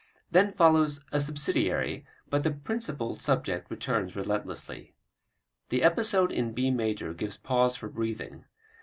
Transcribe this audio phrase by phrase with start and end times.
[0.31, 4.95] Then follows a subsidiary, but the principal subject returns relentlessly.
[5.69, 8.45] The episode in B major gives pause for breathing.